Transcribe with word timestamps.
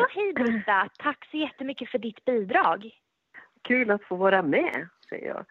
Ja, 0.00 0.06
hej 0.10 0.32
Britta. 0.32 0.88
Tack 0.98 1.28
så 1.30 1.36
jättemycket 1.36 1.90
för 1.90 1.98
ditt 1.98 2.24
bidrag. 2.24 2.90
Kul 3.62 3.90
att 3.90 4.04
få 4.04 4.16
vara 4.16 4.42
med, 4.42 4.88
säger 5.08 5.26
jag. 5.28 5.44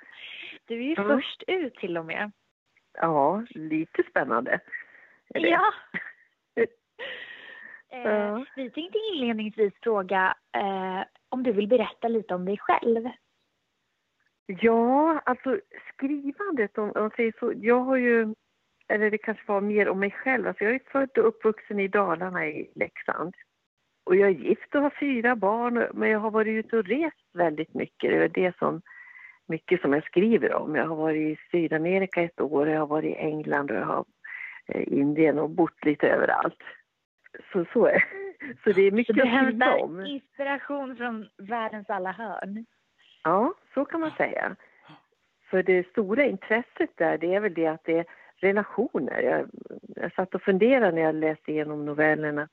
Du 0.66 0.76
är 0.76 0.84
ju 0.84 0.94
Ja. 0.98 1.04
först 1.04 1.44
ut 1.48 1.76
till 1.76 1.98
och 1.98 2.06
med. 2.06 2.32
Ja, 2.94 3.44
lite 3.50 4.04
spännande. 4.10 4.60
det. 5.30 5.40
Ja. 5.40 5.74
Eh, 7.92 8.02
Ja. 8.02 8.46
Vi 8.56 8.70
tänkte 8.70 8.98
inledningsvis 9.14 9.74
fråga 9.84 10.36
eh, 10.56 11.02
om 11.30 11.44
du 11.44 11.52
vill 11.52 11.68
berätta 11.68 12.08
lite 12.08 12.36
om 12.36 12.46
dig 12.46 12.58
själv. 12.58 13.10
Ja, 14.46 15.20
alltså 15.26 15.60
skrivandet, 15.94 16.78
om 16.78 16.92
man 16.96 17.10
säger 17.16 17.34
så. 17.40 17.54
Jag 17.56 17.80
har 17.80 17.96
ju, 17.98 18.36
eller 18.88 19.12
det 19.12 19.18
kanske 19.18 19.44
var 19.52 19.62
mer 19.62 19.90
om 19.90 20.00
mig 20.00 20.12
själv. 20.12 20.48
Alltså 20.48 20.64
jag 20.64 20.74
är 20.74 20.82
född 20.92 21.18
och 21.18 21.28
uppvuxen 21.28 21.80
i 21.80 21.88
Dalarna 21.88 22.48
i 22.48 22.72
Leksand. 22.76 23.36
Och 24.10 24.16
jag 24.16 24.30
är 24.30 24.34
gift 24.34 24.76
och 24.76 24.82
har 24.82 24.94
fyra 25.00 25.36
barn, 25.36 25.88
men 25.94 26.10
jag 26.10 26.20
har 26.20 26.32
varit 26.32 26.66
ute 26.66 26.78
och 26.78 26.86
rest 26.86 27.30
väldigt 27.34 27.74
mycket. 27.74 28.10
Det 28.10 28.24
är 28.24 28.30
det 28.30 28.58
som, 28.58 28.82
mycket 29.48 29.82
som 29.82 29.94
jag 29.94 30.04
skriver 30.04 30.54
om. 30.54 30.76
Jag 30.76 30.86
har 30.86 30.96
varit 30.96 31.18
i 31.18 31.42
Sydamerika 31.52 32.22
ett 32.22 32.42
år, 32.42 32.70
jag 32.70 32.80
har 32.80 32.88
varit 32.88 33.16
i 33.16 33.16
England 33.16 33.72
och 33.72 33.78
jag 33.78 33.86
har 33.86 34.06
eh, 34.68 34.84
Indien 34.88 35.40
och 35.40 35.50
bott 35.50 35.86
lite 35.86 36.08
överallt. 36.08 36.64
Så, 37.52 37.66
så, 37.74 37.86
är, 37.86 38.04
så 38.64 38.72
det 38.72 38.82
är 38.82 38.90
Så 38.90 38.96
mycket 38.96 39.16
du 39.16 39.22
att 39.22 39.28
skriva 39.28 39.42
hämtar 39.42 39.84
om. 39.84 40.06
inspiration 40.06 40.96
från 40.96 41.28
världens 41.38 41.90
alla 41.90 42.12
hörn. 42.12 42.66
Ja, 43.24 43.54
så 43.74 43.86
kan 43.86 44.00
man 44.00 44.12
säga. 44.12 44.56
För 45.50 45.64
det 45.64 45.88
stora 45.88 46.26
intresset 46.26 46.90
där, 46.96 47.18
det 47.18 47.34
är 47.36 47.40
väl 47.40 47.54
det 47.54 47.68
att 47.68 47.84
det 47.84 47.98
är 47.98 48.06
relationer. 48.42 49.22
Jag, 49.22 49.50
jag 49.96 50.14
satt 50.14 50.36
och 50.36 50.42
funderade 50.42 50.92
när 50.92 51.02
jag 51.02 51.16
läste 51.16 51.52
igenom 51.52 51.86
novellen 51.86 52.40
att 52.40 52.50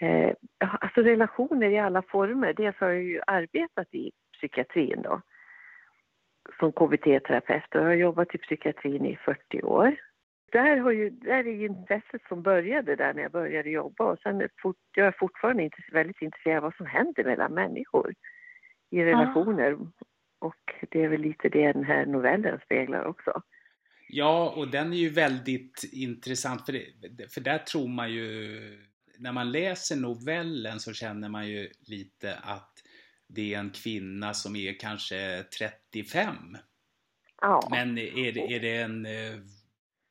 eh, 0.00 0.32
ja, 0.58 0.78
alltså 0.80 1.00
relationer 1.00 1.70
i 1.70 1.78
alla 1.78 2.02
former. 2.02 2.52
Dels 2.52 2.76
har 2.76 2.88
jag 2.88 3.02
ju 3.02 3.20
arbetat 3.26 3.94
i 3.94 4.12
psykiatrin 4.32 5.02
då 5.02 5.20
som 6.58 6.72
KBT-terapeut 6.72 7.74
och 7.74 7.80
jag 7.80 7.84
har 7.84 7.94
jobbat 7.94 8.34
i 8.34 8.38
psykiatrin 8.38 9.06
i 9.06 9.16
40 9.16 9.62
år. 9.62 9.96
Där, 10.52 10.76
har 10.76 10.90
ju, 10.90 11.10
där 11.10 11.46
är 11.46 11.52
ju 11.52 11.66
intresset 11.66 12.22
som 12.28 12.42
började 12.42 12.96
där 12.96 13.14
när 13.14 13.22
jag 13.22 13.32
började 13.32 13.70
jobba 13.70 14.04
och 14.04 14.18
sen 14.18 14.40
är 14.40 14.50
fort, 14.62 14.76
jag 14.96 15.06
är 15.06 15.14
fortfarande 15.18 15.62
inte 15.62 15.76
väldigt 15.92 16.22
intresserad 16.22 16.56
av 16.56 16.62
vad 16.62 16.74
som 16.74 16.86
händer 16.86 17.24
mellan 17.24 17.54
människor 17.54 18.14
i 18.90 19.04
relationer. 19.04 19.78
Och 20.38 20.74
det 20.90 21.04
är 21.04 21.08
väl 21.08 21.20
lite 21.20 21.48
det 21.48 21.72
den 21.72 21.84
här 21.84 22.06
novellen 22.06 22.60
speglar 22.64 23.04
också. 23.04 23.42
Ja, 24.08 24.54
och 24.56 24.68
den 24.68 24.92
är 24.92 24.96
ju 24.96 25.08
väldigt 25.08 25.90
intressant 25.92 26.66
för, 26.66 26.72
det, 26.72 27.32
för 27.32 27.40
där 27.40 27.58
tror 27.58 27.88
man 27.88 28.12
ju 28.12 28.28
när 29.18 29.32
man 29.32 29.52
läser 29.52 29.96
novellen 29.96 30.80
så 30.80 30.92
känner 30.92 31.28
man 31.28 31.48
ju 31.48 31.70
lite 31.86 32.34
att 32.34 32.72
det 33.28 33.54
är 33.54 33.58
en 33.58 33.70
kvinna 33.70 34.34
som 34.34 34.56
är 34.56 34.78
kanske 34.78 35.42
35. 35.58 36.34
Ja. 37.40 37.68
Men 37.70 37.98
är 37.98 38.32
det, 38.32 38.54
är 38.54 38.60
det 38.60 38.76
en 38.76 39.06
eh, 39.06 39.40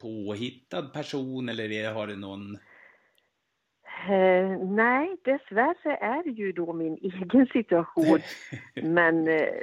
påhittad 0.02 0.82
person 0.94 1.50
eller 1.50 1.72
är, 1.72 1.94
har 1.94 2.08
det 2.08 2.16
någon... 2.16 2.56
Eh, 4.10 4.60
nej, 4.60 5.18
dessvärre 5.24 5.98
är 5.98 6.24
det 6.24 6.30
ju 6.30 6.52
då 6.52 6.74
min 6.74 6.98
egen 7.02 7.48
situation. 7.48 8.20
Men 8.76 9.28
eh, 9.28 9.62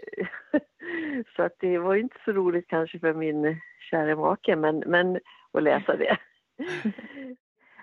så 1.36 1.42
att 1.42 1.56
det 1.60 1.78
var 1.78 1.96
inte 1.96 2.16
så 2.24 2.32
roligt 2.32 2.68
kanske 2.68 2.98
för 2.98 3.14
min 3.14 3.60
kära 3.90 4.16
make 4.16 4.56
men, 4.56 4.78
men 4.78 5.20
att 5.52 5.62
läsa 5.62 5.96
det. 5.96 6.18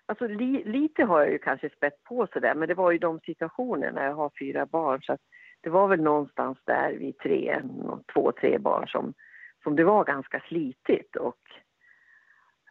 Alltså 0.10 0.28
li, 0.28 0.64
lite 0.66 1.04
har 1.04 1.20
jag 1.20 1.32
ju 1.32 1.38
kanske 1.38 1.70
spett 1.70 2.04
på 2.04 2.28
sådär 2.34 2.56
men 2.56 2.68
det 2.68 2.74
var 2.74 2.92
ju 2.92 2.98
de 2.98 3.20
situationer 3.20 3.92
när 3.92 4.06
jag 4.06 4.16
har 4.16 4.32
fyra 4.40 4.66
barn 4.66 5.02
så 5.02 5.14
att 5.14 5.22
det 5.62 5.70
var 5.70 5.88
väl 5.88 6.02
någonstans 6.02 6.58
där 6.66 6.94
vid 6.94 7.18
tre, 7.18 7.62
två, 8.14 8.32
tre 8.32 8.58
barn 8.58 8.88
som, 8.88 9.14
som 9.64 9.76
det 9.76 9.84
var 9.84 10.04
ganska 10.04 10.40
slitigt 10.40 11.16
och 11.16 11.38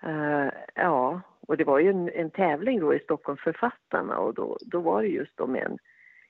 uh, 0.07 0.51
ja, 0.75 1.21
och 1.41 1.57
det 1.57 1.65
var 1.65 1.79
ju 1.79 1.91
en, 1.91 2.09
en 2.09 2.31
tävling 2.31 2.81
då 2.81 2.95
i 2.95 2.99
Stockholmsförfattarna 2.99 4.19
och 4.19 4.35
då, 4.35 4.59
då 4.61 4.81
var 4.81 5.03
det 5.03 5.09
just 5.09 5.41
om 5.41 5.57
en, 5.57 5.79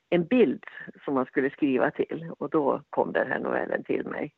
en 0.09 0.25
bild 0.25 0.63
som 1.05 1.13
man 1.13 1.25
skulle 1.25 1.49
skriva 1.49 1.91
till 1.91 2.31
och 2.37 2.49
då 2.49 2.81
kom 2.89 3.11
den 3.11 3.27
här 3.27 3.39
novellen 3.39 3.83
till 3.83 4.05
mig. 4.05 4.33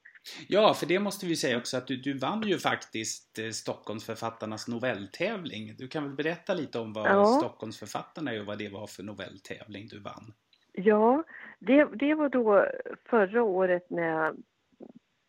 Ja, 0.48 0.74
för 0.74 0.86
det 0.86 1.00
måste 1.00 1.26
vi 1.26 1.36
säga 1.36 1.58
också 1.58 1.78
att 1.78 1.88
du, 1.88 1.98
du 1.98 2.18
vann 2.18 2.42
ju 2.42 2.58
faktiskt 2.58 3.40
eh, 3.40 3.50
Stockholmsförfattarnas 3.50 4.68
novelltävling. 4.68 5.76
Du 5.78 5.88
kan 5.88 6.04
väl 6.04 6.16
berätta 6.16 6.54
lite 6.54 6.80
om 6.80 6.94
vad 6.94 7.08
Ja. 7.08 7.26
Stockholmsförfattarna 7.26 8.34
är 8.34 8.40
och 8.40 8.46
vad 8.46 8.58
det 8.58 8.70
var 8.70 8.88
för 8.88 9.04
novelltävling 9.04 9.88
du 9.88 10.00
vann? 10.00 10.34
Ja, 10.74 11.24
det, 11.60 11.86
det 11.86 12.14
var 12.14 12.30
då 12.30 12.68
förra 13.10 13.44
året 13.44 13.90
när 13.90 14.08
jag, 14.08 14.38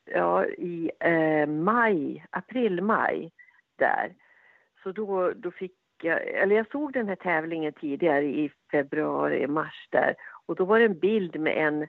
ja 0.05 0.47
i 0.47 0.91
eh, 1.01 1.47
maj, 1.47 2.27
april-maj 2.31 3.33
där. 3.77 4.15
Så 4.83 4.93
då, 4.93 5.33
då 5.37 5.51
fick 5.51 5.77
jag, 6.03 6.29
eller 6.29 6.57
jag 6.57 6.71
såg 6.71 6.93
den 6.93 7.09
här 7.09 7.17
tävlingen 7.17 7.73
tidigare 7.73 8.25
i 8.25 8.53
februari, 8.71 9.47
mars 9.47 9.89
där. 9.91 10.15
Och 10.47 10.57
då 10.57 10.65
var 10.65 10.79
det 10.79 10.85
en 10.85 10.99
bild 10.99 11.41
med 11.41 11.67
en, 11.67 11.89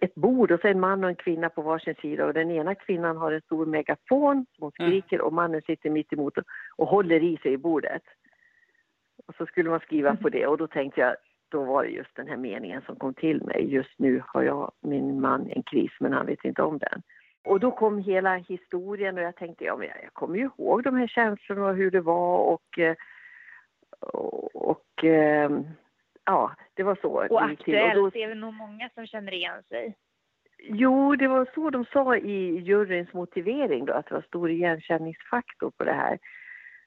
ett 0.00 0.14
bord 0.14 0.50
och 0.50 0.60
så 0.60 0.68
en 0.68 0.80
man 0.80 1.04
och 1.04 1.10
en 1.10 1.16
kvinna 1.16 1.48
på 1.48 1.62
varsin 1.62 1.94
sida. 1.94 2.26
Och 2.26 2.34
den 2.34 2.50
ena 2.50 2.74
kvinnan 2.74 3.16
har 3.16 3.32
en 3.32 3.40
stor 3.40 3.66
megafon 3.66 4.46
som 4.56 4.62
hon 4.64 4.72
Mm. 4.78 4.90
skriker 4.90 5.20
och 5.20 5.32
mannen 5.32 5.62
sitter 5.66 5.90
mitt 5.90 6.12
emot 6.12 6.38
och, 6.38 6.44
och 6.76 6.88
håller 6.88 7.22
i 7.22 7.36
sig 7.36 7.52
i 7.52 7.56
bordet. 7.56 8.02
Och 9.26 9.34
så 9.34 9.46
skulle 9.46 9.70
man 9.70 9.80
skriva 9.80 10.16
på 10.16 10.28
det 10.28 10.46
och 10.46 10.58
då 10.58 10.66
tänkte 10.66 11.00
jag, 11.00 11.16
då 11.48 11.64
var 11.64 11.84
det 11.84 11.90
just 11.90 12.16
den 12.16 12.28
här 12.28 12.36
meningen 12.36 12.82
som 12.86 12.96
kom 12.96 13.14
till 13.14 13.42
mig. 13.42 13.74
Just 13.74 13.98
nu 13.98 14.22
har 14.26 14.42
jag, 14.42 14.72
min 14.80 15.20
man, 15.20 15.50
en 15.50 15.62
kris 15.62 15.92
men 16.00 16.12
han 16.12 16.26
vet 16.26 16.44
inte 16.44 16.62
om 16.62 16.78
den. 16.78 17.02
Och 17.44 17.60
då 17.60 17.70
kom 17.70 17.98
hela 17.98 18.36
historien 18.36 19.18
och 19.18 19.24
jag 19.24 19.36
tänkte, 19.36 19.64
ja 19.64 19.76
men 19.76 19.88
jag, 19.88 19.96
jag 20.02 20.12
kommer 20.12 20.36
ju 20.36 20.44
ihåg 20.44 20.82
de 20.82 20.96
här 20.96 21.06
känslorna 21.06 21.66
och 21.66 21.76
hur 21.76 21.90
det 21.90 22.00
var 22.00 22.38
och, 22.38 22.78
eh, 22.78 22.96
och, 24.00 24.70
och 24.70 25.04
eh, 25.04 25.50
ja, 26.26 26.56
det 26.74 26.82
var 26.82 26.98
så. 27.02 27.08
Och 27.08 27.48
det 27.48 27.56
till. 27.56 27.74
Och 27.74 27.94
då- 27.94 28.06
aktuellt 28.06 28.16
är 28.16 28.28
det 28.28 28.34
nog 28.34 28.54
många 28.54 28.88
som 28.94 29.06
känner 29.06 29.32
igen 29.34 29.62
sig. 29.68 29.96
Jo, 30.58 31.16
det 31.16 31.28
var 31.28 31.48
så 31.54 31.70
de 31.70 31.84
sa 31.84 32.16
i 32.16 32.58
juryns 32.60 33.12
motivering 33.12 33.84
då, 33.84 33.92
att 33.92 34.06
det 34.06 34.14
var 34.14 34.22
stor 34.22 34.50
igenkänningsfaktor 34.50 35.70
på 35.70 35.84
det 35.84 35.92
här. 35.92 36.18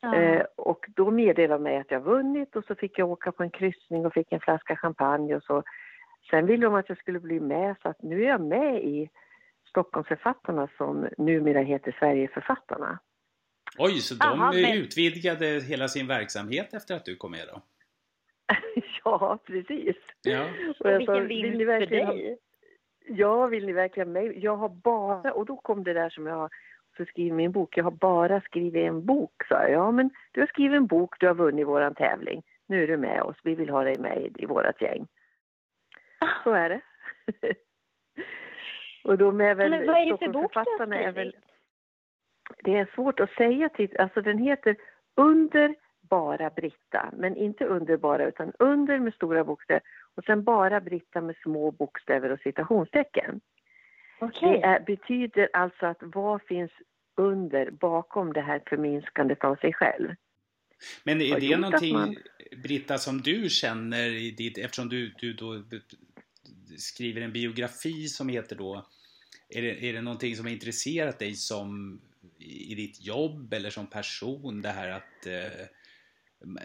Ja. 0.01 0.15
Eh, 0.15 0.45
och 0.55 0.85
då 0.95 1.11
meddelade 1.11 1.53
de 1.53 1.63
mig 1.63 1.77
att 1.77 1.91
jag 1.91 1.99
vunnit 2.01 2.55
och 2.55 2.65
så 2.65 2.75
fick 2.75 2.99
jag 2.99 3.09
åka 3.09 3.31
på 3.31 3.43
en 3.43 3.49
kryssning 3.49 4.05
och 4.05 4.13
fick 4.13 4.31
en 4.31 4.39
flaska 4.39 4.75
champagne 4.75 5.35
och 5.35 5.43
så. 5.43 5.63
Sen 6.29 6.45
ville 6.45 6.65
de 6.65 6.75
att 6.75 6.89
jag 6.89 6.97
skulle 6.97 7.19
bli 7.19 7.39
med 7.39 7.75
så 7.81 7.89
att 7.89 8.01
nu 8.01 8.23
är 8.23 8.27
jag 8.27 8.41
med 8.41 8.83
i 8.83 9.09
Stockholmsförfattarna 9.69 10.67
som 10.77 11.07
numera 11.17 11.59
heter 11.61 11.95
Sverigeförfattarna. 11.99 12.99
Oj, 13.77 13.91
så 13.99 14.15
de 14.15 14.25
Aha, 14.25 14.51
men- 14.51 14.73
utvidgade 14.77 15.45
hela 15.45 15.87
sin 15.87 16.07
verksamhet 16.07 16.73
efter 16.73 16.95
att 16.95 17.05
du 17.05 17.15
kom 17.15 17.31
med 17.31 17.47
då? 17.53 17.61
ja, 19.03 19.39
precis. 19.45 19.95
Ja. 20.21 20.45
Och 20.79 20.91
jag 20.91 20.97
Vilken 20.97 21.27
vill 21.27 21.41
vinst 21.41 21.57
ni 21.57 21.65
för 21.65 21.85
dig. 21.85 22.37
Ja, 23.05 23.47
vill 23.47 23.65
ni 23.65 23.73
verkligen 23.73 24.11
mig? 24.11 24.39
Jag 24.39 24.55
har 24.55 24.69
bara, 24.69 25.33
och 25.33 25.45
då 25.45 25.57
kom 25.57 25.83
det 25.83 25.93
där 25.93 26.09
som 26.09 26.27
jag 26.27 26.35
har 26.35 26.49
så 26.97 27.05
skrivit 27.05 27.31
i 27.31 27.35
min 27.35 27.51
bok, 27.51 27.77
jag 27.77 27.83
har 27.83 27.91
bara 27.91 28.41
skrivit 28.41 28.87
en 28.87 29.05
bok, 29.05 29.43
sa 29.49 29.61
jag. 29.61 29.71
Ja, 29.71 29.91
men 29.91 30.09
du 30.31 30.39
har 30.39 30.47
skrivit 30.47 30.77
en 30.77 30.87
bok, 30.87 31.19
du 31.19 31.27
har 31.27 31.33
vunnit 31.35 31.67
våran 31.67 31.95
tävling. 31.95 32.43
Nu 32.67 32.83
är 32.83 32.87
du 32.87 32.97
med 32.97 33.21
oss, 33.21 33.35
vi 33.43 33.55
vill 33.55 33.69
ha 33.69 33.83
dig 33.83 33.99
med 33.99 34.21
i, 34.21 34.43
i 34.43 34.45
vårat 34.45 34.81
gäng. 34.81 35.07
Så 36.43 36.51
är 36.51 36.69
det. 36.69 36.81
och 39.03 39.17
de 39.17 39.41
är 39.41 39.55
väl, 39.55 39.69
Men 39.69 39.87
vad 39.87 39.97
är 39.97 40.05
det 40.05 40.17
för 40.17 40.27
bok 40.27 40.53
du 40.53 40.59
har 40.59 41.11
väl, 41.11 41.31
skrivit? 41.31 41.35
det 42.63 42.77
är 42.77 42.89
svårt 42.95 43.19
att 43.19 43.31
säga 43.31 43.69
till, 43.69 43.97
alltså 43.97 44.21
den 44.21 44.37
heter 44.37 44.75
Under 45.15 45.75
bara 46.09 46.49
Britta, 46.49 47.13
men 47.17 47.35
inte 47.35 47.65
underbara 47.65 48.27
utan 48.27 48.51
under 48.59 48.99
med 48.99 49.13
stora 49.13 49.43
bokstäver 49.43 49.81
och 50.15 50.23
sen 50.23 50.43
bara 50.43 50.81
Britta 50.81 51.21
med 51.21 51.35
små 51.43 51.71
bokstäver 51.71 52.29
och 52.31 52.39
citationstecken. 52.39 53.41
Okej. 54.19 54.51
Det 54.51 54.65
är, 54.65 54.79
betyder 54.79 55.49
alltså 55.53 55.85
att 55.85 55.97
vad 56.01 56.41
finns 56.41 56.71
under, 57.17 57.71
bakom 57.71 58.33
det 58.33 58.41
här 58.41 58.61
förminskandet 58.69 59.43
av 59.43 59.55
sig 59.55 59.73
själv? 59.73 60.09
Men 61.03 61.21
är 61.21 61.39
det 61.39 61.57
någonting, 61.57 61.93
man- 61.93 62.15
Britta, 62.63 62.97
som 62.97 63.21
du 63.21 63.49
känner 63.49 64.09
i 64.09 64.31
ditt, 64.31 64.57
eftersom 64.57 64.89
du, 64.89 65.13
du 65.19 65.33
då 65.33 65.63
skriver 66.77 67.21
en 67.21 67.33
biografi 67.33 68.07
som 68.07 68.29
heter 68.29 68.55
då, 68.55 68.85
är 69.49 69.61
det, 69.61 69.89
är 69.89 69.93
det 69.93 70.01
någonting 70.01 70.35
som 70.35 70.45
har 70.45 70.51
intresserat 70.53 71.19
dig 71.19 71.33
som 71.35 72.01
i 72.39 72.75
ditt 72.75 73.05
jobb 73.05 73.53
eller 73.53 73.69
som 73.69 73.87
person 73.87 74.61
det 74.61 74.69
här 74.69 74.89
att 74.89 75.25
eh, 75.25 75.65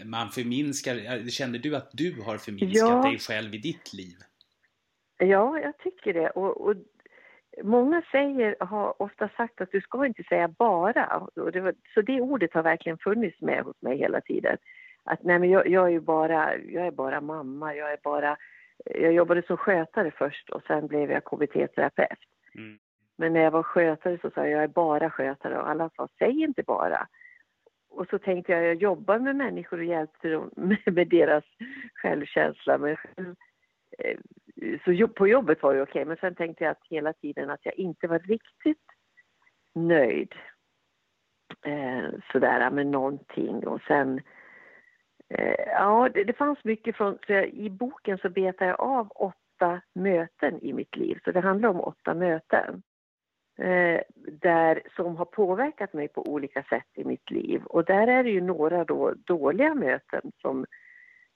man 0.04 0.28
förminskar, 0.28 1.28
känner 1.30 1.58
du 1.58 1.76
att 1.76 1.90
du 1.92 2.22
har 2.22 2.38
förminskat 2.38 2.88
Ja. 2.90 3.02
dig 3.02 3.18
själv 3.18 3.54
i 3.54 3.58
ditt 3.58 3.92
liv? 3.92 4.16
Ja, 5.18 5.58
jag 5.60 5.78
tycker 5.78 6.12
det. 6.14 6.30
Och, 6.30 6.60
och 6.60 6.74
många 7.62 8.02
säger, 8.10 8.56
har 8.60 9.02
ofta 9.02 9.28
sagt 9.28 9.60
att 9.60 9.72
du 9.72 9.80
ska 9.80 10.06
inte 10.06 10.22
säga 10.22 10.48
bara. 10.48 11.26
Det 11.52 11.60
var, 11.60 11.74
så 11.94 12.02
det 12.02 12.20
ordet 12.20 12.54
har 12.54 12.62
verkligen 12.62 12.98
funnits 12.98 13.40
med 13.40 13.62
hos 13.64 13.82
mig 13.82 13.98
hela 13.98 14.20
tiden. 14.20 14.56
att 15.04 15.22
nej 15.22 15.38
men 15.38 15.50
jag, 15.50 15.68
jag 15.68 15.94
är 15.94 16.00
bara, 16.00 16.56
jag 16.56 16.86
är 16.86 16.90
bara 16.90 17.20
mamma, 17.20 17.74
jag 17.74 17.92
är 17.92 17.98
bara, 18.02 18.36
jag 18.84 19.12
jobbade 19.12 19.42
som 19.46 19.56
skötare 19.56 20.10
först 20.10 20.50
och 20.50 20.62
sen 20.66 20.86
blev 20.86 21.10
jag 21.10 21.24
KBT-terapeut. 21.24 22.18
Mm. 22.54 22.78
Men 23.16 23.32
när 23.32 23.40
jag 23.40 23.50
var 23.50 23.62
skötare 23.62 24.18
så 24.22 24.30
sa 24.30 24.40
jag, 24.40 24.50
jag 24.50 24.62
är 24.62 24.68
bara 24.68 25.10
skötare 25.10 25.58
och 25.58 25.70
alla 25.70 25.90
sa, 25.96 26.08
säg 26.18 26.42
inte 26.42 26.62
bara. 26.62 27.06
Och 27.96 28.06
så 28.10 28.18
tänkte 28.18 28.52
jag, 28.52 28.64
jag 28.64 28.74
jobbar 28.74 29.18
med 29.18 29.36
människor 29.36 29.78
och 29.78 29.84
hjälper 29.84 30.30
dem 30.30 30.50
med, 30.56 30.94
med 30.94 31.08
deras 31.08 31.44
självkänsla. 31.94 32.78
Men 32.78 32.96
själv, 32.96 33.34
eh, 33.98 34.18
så 34.84 35.08
på 35.08 35.28
jobbet 35.28 35.62
var 35.62 35.74
det 35.74 35.82
okej, 35.82 35.92
okay, 35.92 36.04
men 36.04 36.16
sen 36.16 36.34
tänkte 36.34 36.64
jag 36.64 36.70
att 36.70 36.86
hela 36.90 37.12
tiden 37.12 37.50
att 37.50 37.64
jag 37.66 37.74
inte 37.74 38.06
var 38.06 38.18
riktigt 38.18 38.84
nöjd 39.74 40.34
eh, 41.66 42.08
sådär 42.32 42.70
med 42.70 42.86
någonting. 42.86 43.66
Och 43.66 43.80
sen, 43.80 44.20
eh, 45.28 45.64
ja 45.66 46.08
det, 46.14 46.24
det, 46.24 46.32
fanns 46.32 46.64
mycket 46.64 46.96
från, 46.96 47.18
så 47.26 47.32
jag, 47.32 47.48
i 47.48 47.70
boken 47.70 48.18
så 48.18 48.28
betar 48.28 48.66
jag 48.66 48.80
av 48.80 49.12
åtta 49.14 49.80
möten 49.92 50.58
i 50.62 50.72
mitt 50.72 50.96
liv, 50.96 51.18
så 51.24 51.32
det 51.32 51.40
handlar 51.40 51.68
om 51.68 51.80
åtta 51.80 52.14
möten. 52.14 52.82
Eh, 53.58 54.00
där, 54.40 54.82
som 54.96 55.16
har 55.16 55.24
påverkat 55.24 55.92
mig 55.92 56.08
på 56.08 56.28
olika 56.28 56.62
sätt 56.62 56.88
i 56.94 57.04
mitt 57.04 57.30
liv. 57.30 57.62
Och 57.64 57.84
där 57.84 58.06
är 58.06 58.24
det 58.24 58.30
ju 58.30 58.40
några 58.40 58.84
då 58.84 59.14
dåliga 59.24 59.74
möten 59.74 60.32
som, 60.40 60.66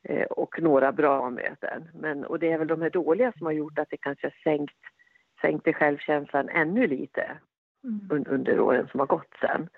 eh, 0.02 0.24
och 0.24 0.62
några 0.62 0.92
bra 0.92 1.30
möten. 1.30 1.88
Men, 1.94 2.24
och 2.24 2.38
det 2.38 2.52
är 2.52 2.58
väl 2.58 2.68
de 2.68 2.82
här 2.82 2.90
dåliga 2.90 3.32
som 3.32 3.46
har 3.46 3.52
gjort 3.52 3.78
att 3.78 3.90
det 3.90 3.96
kanske 3.96 4.26
har 4.26 4.34
sänkt, 4.44 4.78
sänkte 5.40 5.72
självkänslan 5.72 6.48
ännu 6.48 6.86
lite 6.86 7.38
mm. 7.84 8.08
under, 8.10 8.30
under 8.30 8.60
åren 8.60 8.88
som 8.90 9.00
har 9.00 9.06
gått 9.06 9.34
sen. 9.40 9.68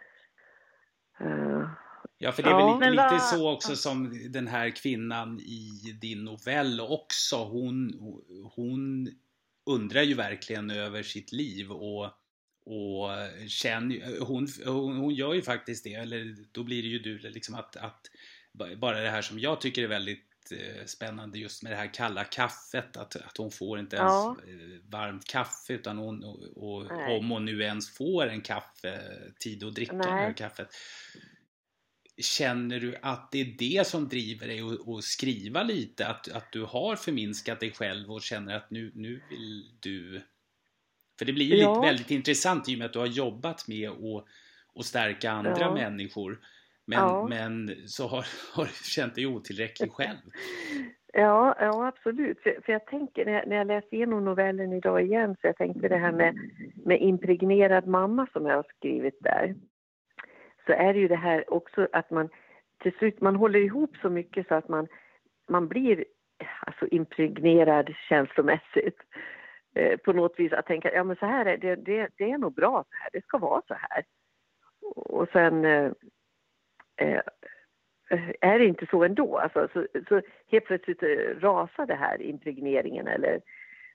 Uh, 1.21 1.69
ja, 2.19 2.33
för 2.33 2.43
det 2.43 2.49
är 2.49 2.53
ja, 2.53 2.77
väl 2.77 2.91
lite, 2.91 3.05
lite 3.05 3.19
så 3.19 3.53
också 3.53 3.77
som 3.77 4.13
den 4.31 4.47
här 4.47 4.71
kvinnan 4.71 5.41
i 5.41 5.93
din 6.01 6.25
novell 6.25 6.81
också. 6.81 7.37
Hon, 7.37 7.91
hon 8.55 9.09
undrar 9.67 10.03
ju 10.03 10.15
verkligen 10.15 10.71
över 10.71 11.03
sitt 11.03 11.33
liv 11.33 11.71
och 11.71 12.11
och 12.65 13.11
känner, 13.49 14.21
hon, 14.21 14.49
hon, 14.67 14.97
hon 14.97 15.15
gör 15.15 15.35
ju 15.35 15.43
faktiskt 15.43 15.85
det, 15.85 15.95
eller 15.95 16.37
då 16.53 16.65
blir 16.65 16.83
det 16.83 16.89
ju 16.89 16.99
du 16.99 17.19
liksom 17.19 17.55
att, 17.55 17.77
att 17.77 18.11
bara 18.77 19.01
det 19.01 19.11
här 19.11 19.23
som 19.23 19.39
jag 19.39 19.61
tycker 19.61 19.83
är 19.83 19.89
väldigt 19.89 20.53
eh, 20.53 20.85
spännande 20.87 21.39
just 21.39 21.63
med 21.63 21.73
det 21.73 21.77
här 21.77 21.95
kalla 21.95 22.25
kaffet 22.25 22.97
att, 22.97 23.17
att 23.17 23.37
hon 23.37 23.51
får 23.51 23.79
inte 23.79 23.97
ens 23.97 24.11
ja. 24.11 24.37
Eh, 24.47 24.91
varmt 24.91 25.25
kaffe 25.25 25.73
utan 25.73 25.99
hon, 25.99 26.25
och, 26.25 26.43
och 26.57 27.17
om 27.19 27.31
hon 27.31 27.45
nu 27.45 27.63
ens 27.63 27.97
får 27.97 28.27
en 28.27 28.41
kaffe 28.41 29.01
tid 29.41 29.65
att 29.65 29.75
dricka 29.75 29.93
Nej. 29.93 30.07
det 30.07 30.13
här 30.13 30.33
kaffet 30.33 30.69
Känner 32.23 32.81
du 32.81 32.97
att 33.03 33.33
det 33.33 33.41
är 33.41 33.55
det 33.59 33.87
som 33.87 34.09
driver 34.09 34.47
dig 34.47 34.61
att 34.61 35.05
skriva 35.05 35.63
lite? 35.63 36.07
Att, 36.07 36.29
att 36.29 36.53
du 36.53 36.63
har 36.63 36.97
förminskat 36.97 37.61
dig 37.61 37.73
själv 37.73 38.11
och 38.11 38.23
känner 38.23 38.57
att 38.57 38.71
nu, 38.71 38.93
nu 38.95 39.23
vill 39.31 39.77
du 39.81 40.23
för 41.21 41.25
det 41.25 41.33
blir 41.33 41.47
ju 41.47 41.57
ja. 41.57 41.81
väldigt 41.81 42.11
intressant 42.11 42.69
i 42.69 42.75
och 42.75 42.79
med 42.79 42.87
att 42.87 42.93
du 42.93 42.99
har 42.99 43.07
jobbat 43.07 43.69
med 43.69 43.89
att, 43.89 44.25
att 44.79 44.85
stärka 44.85 45.31
andra 45.31 45.61
ja. 45.61 45.75
människor. 45.75 46.39
Men, 46.87 46.99
ja. 46.99 47.27
men 47.29 47.71
så 47.87 48.07
har, 48.07 48.27
har 48.57 48.65
du 48.65 48.71
känt 48.85 49.15
dig 49.15 49.27
otillräcklig 49.27 49.93
själv. 49.93 50.19
Ja, 51.13 51.57
ja 51.61 51.87
absolut. 51.87 52.43
För, 52.43 52.61
för 52.65 52.73
jag 52.73 52.87
tänker, 52.87 53.25
när 53.25 53.33
jag, 53.33 53.49
när 53.49 53.57
jag 53.57 53.67
läste 53.67 53.97
igenom 53.97 54.25
novellen 54.25 54.73
idag 54.73 55.03
igen, 55.03 55.37
så 55.41 55.47
jag 55.47 55.57
tänkte 55.57 55.89
det 55.89 55.97
här 55.97 56.13
med, 56.13 56.35
med 56.85 57.03
impregnerad 57.03 57.87
mamma 57.87 58.27
som 58.33 58.47
jag 58.47 58.57
har 58.57 58.67
skrivit 58.77 59.19
där. 59.21 59.55
Så 60.67 60.73
är 60.73 60.95
det 60.95 61.01
ju 61.01 61.09
det 61.09 61.17
här 61.17 61.53
också 61.55 61.89
att 61.93 62.11
man 62.11 62.29
till 62.83 62.93
slut, 62.93 63.21
man 63.21 63.37
håller 63.37 63.59
ihop 63.59 63.97
så 64.03 64.11
mycket 64.11 64.49
så 64.49 64.55
att 64.55 64.69
man, 64.69 64.89
man 65.49 65.69
blir 65.69 66.05
alltså 66.61 66.87
impregnerad 66.87 67.95
känslomässigt. 68.09 68.99
Eh, 69.75 69.97
på 69.97 70.13
något 70.13 70.35
vis 70.39 70.53
att 70.53 70.67
tänka 70.67 70.93
ja 70.95 71.05
men 71.05 71.17
så 71.17 71.27
här 71.27 71.47
är 71.47 71.57
det, 71.57 71.77
det, 71.77 72.09
det 72.17 72.31
är 72.31 72.39
nog 72.39 72.55
bra 72.55 72.85
så 72.89 72.97
här, 73.03 73.11
det 73.13 73.25
ska 73.25 73.39
vara 73.39 73.63
så 73.69 73.75
här. 73.75 74.05
Och 74.95 75.29
sen 75.33 75.65
eh, 75.65 75.93
eh 76.97 77.21
är 78.41 78.59
det 78.59 78.67
inte 78.67 78.87
så 78.91 79.05
ändå. 79.05 79.39
Alltså, 79.39 79.69
så, 79.73 79.87
så 80.09 80.23
helt 80.51 80.65
plötsligt 80.65 81.03
eh, 81.03 81.41
rasar 81.41 81.87
det 81.87 81.95
här 81.95 82.23
impregneringen 82.23 83.07
eller 83.07 83.41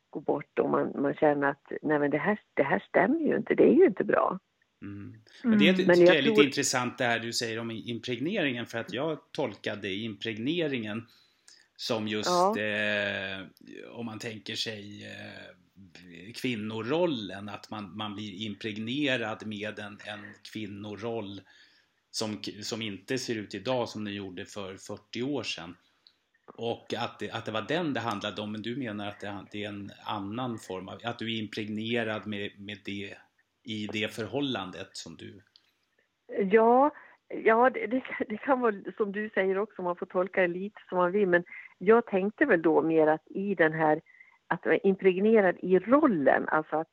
går 0.09 0.21
bort 0.21 0.59
och 0.59 0.69
man, 0.69 0.91
man 1.01 1.13
känner 1.13 1.47
att 1.47 1.71
nej 1.81 1.99
men 1.99 2.11
det 2.11 2.17
här, 2.17 2.39
det 2.53 2.63
här 2.63 2.83
stämmer 2.89 3.19
ju 3.19 3.35
inte, 3.35 3.55
det 3.55 3.63
är 3.63 3.73
ju 3.73 3.85
inte 3.85 4.03
bra. 4.03 4.39
Mm. 4.81 5.13
Men 5.43 5.59
det 5.59 5.69
mm. 5.69 5.87
men 5.87 5.99
jag 5.99 6.15
är 6.15 6.21
lite 6.21 6.35
tror... 6.35 6.45
intressant 6.45 6.97
det 6.97 7.03
här 7.03 7.19
du 7.19 7.33
säger 7.33 7.59
om 7.59 7.71
impregneringen 7.71 8.65
för 8.65 8.77
att 8.77 8.93
jag 8.93 9.17
tolkade 9.31 9.89
impregneringen 9.89 11.07
som 11.75 12.07
just 12.07 12.29
ja. 12.29 12.59
eh, 12.59 13.41
om 13.91 14.05
man 14.05 14.19
tänker 14.19 14.55
sig 14.55 15.05
eh, 15.05 15.55
kvinnorollen, 16.35 17.49
att 17.49 17.69
man, 17.69 17.97
man 17.97 18.15
blir 18.15 18.45
impregnerad 18.45 19.47
med 19.47 19.79
en, 19.79 19.97
en 20.05 20.33
kvinnoroll 20.53 21.41
som, 22.11 22.41
som 22.61 22.81
inte 22.81 23.17
ser 23.17 23.35
ut 23.35 23.55
idag 23.55 23.89
som 23.89 24.05
den 24.05 24.13
gjorde 24.13 24.45
för 24.45 24.77
40 24.77 25.23
år 25.23 25.43
sedan. 25.43 25.77
Och 26.57 26.93
att 26.97 27.19
det, 27.19 27.31
att 27.31 27.45
det 27.45 27.51
var 27.51 27.61
den 27.61 27.93
det 27.93 27.99
handlade 27.99 28.41
om, 28.41 28.51
men 28.51 28.61
du 28.61 28.75
menar 28.75 29.07
att 29.07 29.19
det, 29.19 29.45
det 29.51 29.63
är 29.63 29.69
en 29.69 29.91
annan 30.05 30.57
form 30.57 30.87
av, 30.87 30.99
att 31.03 31.19
du 31.19 31.35
är 31.35 31.39
impregnerad 31.39 32.27
med, 32.27 32.51
med 32.59 32.77
det 32.85 33.17
i 33.63 33.87
det 33.87 34.13
förhållandet 34.13 34.89
som 34.91 35.15
du... 35.15 35.41
Ja, 36.51 36.91
ja 37.27 37.69
det, 37.69 37.87
det, 37.87 38.03
det 38.29 38.37
kan 38.37 38.59
vara 38.59 38.75
som 38.97 39.11
du 39.11 39.29
säger 39.29 39.57
också, 39.57 39.81
man 39.81 39.95
får 39.95 40.05
tolka 40.05 40.41
det 40.41 40.47
lite 40.47 40.81
som 40.89 40.97
man 40.97 41.11
vill, 41.11 41.27
men 41.27 41.43
jag 41.77 42.05
tänkte 42.05 42.45
väl 42.45 42.61
då 42.61 42.81
mer 42.81 43.07
att 43.07 43.27
i 43.27 43.55
den 43.55 43.73
här 43.73 44.01
att 44.47 44.65
vara 44.65 44.77
impregnerad 44.77 45.55
i 45.61 45.79
rollen. 45.79 46.49
Alltså 46.49 46.75
att 46.75 46.89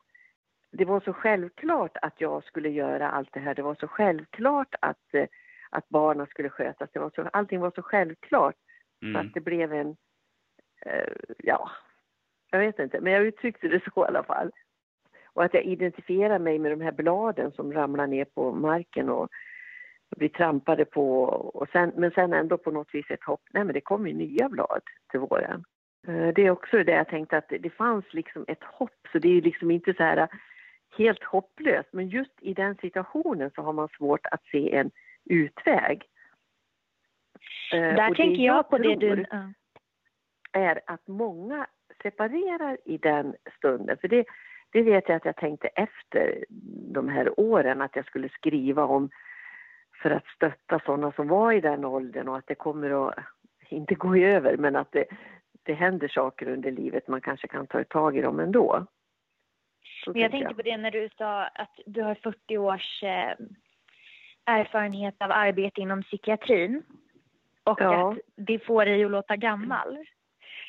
det 0.73 0.85
var 0.85 1.01
så 1.01 1.13
självklart 1.13 1.97
att 2.03 2.21
jag 2.21 2.45
skulle 2.45 2.69
göra 2.69 3.11
allt 3.11 3.33
det 3.33 3.41
här. 3.41 3.55
Det 3.55 3.63
var 3.63 3.75
så 3.75 3.89
självklart 3.89 4.75
att, 4.81 5.15
eh, 5.15 5.27
att 5.71 5.89
barnen 5.89 6.27
skulle 6.27 6.51
skötas. 6.51 6.91
Det 6.93 6.99
var 7.01 7.11
så, 7.15 7.29
allting 7.33 7.61
var 7.61 7.73
så 7.75 7.83
självklart. 7.83 8.57
Mm. 9.03 9.15
Så 9.15 9.21
att 9.21 9.35
det 9.35 9.41
blev 9.41 9.73
en... 9.73 9.97
Eh, 10.87 11.13
ja, 11.39 11.71
jag 12.51 12.59
vet 12.59 12.79
inte, 12.79 13.01
men 13.01 13.13
jag 13.13 13.27
uttryckte 13.27 13.69
det 13.69 13.81
så 13.95 14.05
i 14.05 14.09
alla 14.09 14.23
fall. 14.23 14.51
Och 15.35 15.45
att 15.45 15.55
jag 15.55 15.65
identifierar 15.65 16.39
mig 16.39 16.59
med 16.59 16.73
de 16.73 16.81
här 16.81 16.93
bladen 16.93 17.53
som 17.53 17.73
ramlar 17.73 18.07
ner 18.07 18.25
på 18.25 18.53
marken 18.53 19.09
och 19.09 19.29
blir 20.17 20.29
trampade 20.29 20.85
på. 20.85 21.23
Och 21.25 21.69
sen, 21.69 21.93
men 21.97 22.11
sen 22.11 22.33
ändå 22.33 22.59
på 22.59 22.71
något 22.71 22.95
vis 22.95 23.11
ett 23.11 23.25
hopp. 23.25 23.43
Nej, 23.51 23.65
men 23.65 23.75
det 23.75 23.81
kommer 23.81 24.09
ju 24.09 24.17
nya 24.17 24.49
blad 24.49 24.83
till 25.11 25.21
våren. 25.21 25.65
Eh, 26.09 26.29
det 26.35 26.47
är 26.47 26.51
också 26.51 26.85
det 26.85 26.93
jag 26.93 27.09
tänkte 27.09 27.37
att 27.37 27.49
det 27.61 27.71
fanns 27.71 28.05
liksom 28.11 28.45
ett 28.49 28.65
hopp, 28.65 29.09
så 29.13 29.19
det 29.19 29.29
är 29.29 29.43
liksom 29.43 29.71
inte 29.71 29.95
så 29.95 30.03
här 30.03 30.17
eh, 30.17 30.29
helt 30.99 31.25
hopplöst. 31.25 31.89
Men 31.93 32.09
just 32.09 32.33
i 32.41 32.55
den 32.55 32.77
situationen 32.77 33.51
så 33.55 33.63
har 33.63 33.73
man 33.73 33.89
svårt 33.89 34.27
att 34.27 34.45
se 34.45 34.75
en 34.75 34.91
utväg. 35.25 36.03
Eh, 37.73 37.81
Där 37.81 38.15
tänker 38.15 38.43
jag, 38.43 38.57
jag 38.57 38.71
på 38.71 38.79
det 38.79 38.95
du... 38.95 39.25
är 40.53 40.81
att 40.87 41.09
många 41.09 41.67
separerar 42.03 42.79
i 42.85 42.99
den 42.99 43.35
stunden. 43.57 43.97
För 44.01 44.09
det, 44.09 44.25
det 44.71 44.83
vet 44.83 45.09
jag 45.09 45.17
att 45.17 45.25
jag 45.25 45.37
tänkte 45.37 45.69
efter 45.69 46.45
de 46.93 47.09
här 47.09 47.41
åren 47.41 47.83
att 47.83 47.97
jag 47.97 48.07
skulle 48.07 48.29
skriva 48.29 48.85
om 48.85 49.11
för 50.03 50.11
att 50.11 50.27
stötta 50.27 50.81
sådana 50.81 51.13
som 51.13 51.29
var 51.29 51.53
i 51.53 51.61
den 51.61 51.85
åldern 51.85 52.29
och 52.29 52.37
att 52.37 52.47
det 52.47 52.55
kommer 52.55 53.09
att, 53.09 53.19
inte 53.69 53.95
gå 53.95 54.17
över, 54.17 54.57
men 54.57 54.77
att 54.77 54.93
det, 54.93 55.05
det 55.63 55.75
händer 55.75 56.09
saker 56.09 56.49
under 56.49 56.71
livet, 56.71 57.09
man 57.09 57.21
kanske 57.21 57.49
kan 57.49 57.67
ta 57.67 57.85
tag 57.85 58.17
i 58.17 58.21
dem 58.21 58.41
ändå. 58.41 58.87
Men 60.07 60.23
jag 60.23 60.31
tänkte 60.31 60.49
jag. 60.49 60.57
på 60.57 60.63
det 60.63 60.77
när 60.77 60.91
du 60.91 61.09
sa 61.19 61.43
att 61.43 61.81
du 61.87 62.03
har 62.03 62.15
40 62.15 62.59
års 62.59 63.03
eh, 63.03 63.35
erfarenhet 64.47 65.15
av 65.19 65.33
arbete 65.33 65.81
inom 65.81 66.03
psykiatrin 66.03 66.83
och 67.65 67.81
ja. 67.81 68.13
att 68.13 68.19
det 68.37 68.59
får 68.59 68.85
dig 68.85 69.05
att 69.05 69.11
låta 69.11 69.37
gammal. 69.37 69.99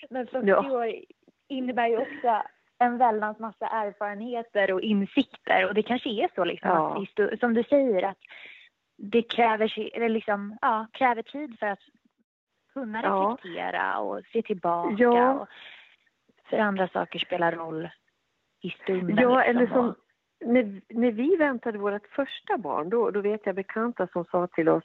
Men 0.09 0.27
40 0.27 0.47
ja. 0.47 0.71
år 0.71 0.93
innebär 1.47 1.88
ju 1.88 1.97
också 1.97 2.43
en 2.79 2.97
väldans 2.97 3.39
massa 3.39 3.67
erfarenheter 3.67 4.73
och 4.73 4.81
insikter 4.81 5.67
och 5.67 5.73
det 5.73 5.83
kanske 5.83 6.09
är 6.09 6.29
så 6.35 6.43
liksom 6.43 6.69
ja. 6.69 7.05
att, 7.25 7.39
som 7.39 7.53
du 7.53 7.63
säger 7.63 8.03
att 8.03 8.19
det 8.97 9.21
kräver, 9.21 9.95
eller 9.95 10.09
liksom, 10.09 10.57
ja, 10.62 10.88
kräver 10.93 11.21
tid 11.21 11.59
för 11.59 11.67
att 11.67 11.79
kunna 12.73 12.99
reflektera 12.99 13.77
ja. 13.77 13.99
och 13.99 14.21
se 14.33 14.41
tillbaka. 14.41 14.95
Ja. 14.97 15.33
Och 15.33 15.47
för 16.49 16.57
andra 16.57 16.87
saker 16.87 17.19
spelar 17.19 17.51
roll 17.51 17.89
i 18.61 18.69
stunden. 18.69 19.17
Ja, 19.17 19.37
liksom. 19.37 19.55
eller 19.55 19.67
som 19.67 19.95
när, 20.45 20.81
när 20.89 21.11
vi 21.11 21.35
väntade 21.35 21.77
vårt 21.77 22.07
första 22.07 22.57
barn, 22.57 22.89
då, 22.89 23.11
då 23.11 23.21
vet 23.21 23.45
jag 23.45 23.55
bekanta 23.55 24.07
som 24.07 24.25
sa 24.25 24.47
till 24.47 24.69
oss, 24.69 24.83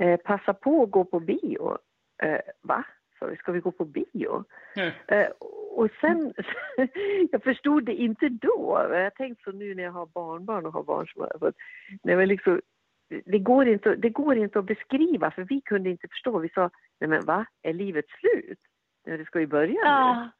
eh, 0.00 0.16
passa 0.16 0.54
på 0.54 0.82
att 0.82 0.90
gå 0.90 1.04
på 1.04 1.20
bio. 1.20 1.78
Eh, 2.22 2.40
va? 2.62 2.84
Så 3.18 3.26
vi, 3.26 3.36
ska 3.36 3.52
vi 3.52 3.60
gå 3.60 3.70
på 3.70 3.84
bio? 3.84 4.44
Mm. 4.76 4.92
Eh, 5.06 5.28
och 5.70 5.88
sen, 6.00 6.34
jag 7.32 7.42
förstod 7.42 7.84
det 7.84 7.94
inte 7.94 8.28
då. 8.28 8.86
Jag 8.90 9.02
har 9.02 9.10
tänkt 9.10 9.42
så 9.42 9.52
nu 9.52 9.74
när 9.74 9.82
jag 9.82 9.92
har 9.92 10.06
barnbarn 10.06 10.66
och 10.66 10.72
har 10.72 10.82
barn 10.82 11.06
som 11.06 11.22
har 11.22 11.38
fått, 11.38 11.56
när 12.02 12.12
jag 12.12 12.28
liksom 12.28 12.60
det, 13.24 13.38
går 13.38 13.68
inte, 13.68 13.96
det 13.96 14.10
går 14.10 14.36
inte 14.36 14.58
att 14.58 14.64
beskriva 14.64 15.30
för 15.30 15.42
vi 15.42 15.60
kunde 15.60 15.90
inte 15.90 16.08
förstå. 16.08 16.38
Vi 16.38 16.48
sa, 16.48 16.70
nej 17.00 17.10
men 17.10 17.24
va, 17.24 17.46
är 17.62 17.72
livet 17.72 18.04
slut? 18.08 18.58
Nej, 19.06 19.18
det 19.18 19.24
ska 19.24 19.40
ju 19.40 19.46
börja 19.46 19.80
ja. 19.84 20.22
nu. 20.24 20.30